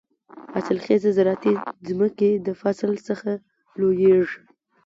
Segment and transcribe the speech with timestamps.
[0.53, 1.51] حاصل خېزه زراعتي
[1.87, 3.31] ځمکې د فصل څخه
[3.79, 4.39] لوېږي.